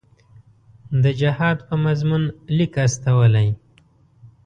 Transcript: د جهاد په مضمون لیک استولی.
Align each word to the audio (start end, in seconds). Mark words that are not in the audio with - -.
د 1.03 1.05
جهاد 1.21 1.57
په 1.67 1.75
مضمون 1.85 2.23
لیک 2.57 2.73
استولی. 2.85 3.49